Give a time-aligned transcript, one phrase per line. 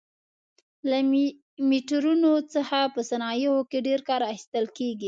[0.89, 0.97] له
[1.69, 4.99] میټرونو څخه په صنایعو کې ډېر کار اخیستل کېږي.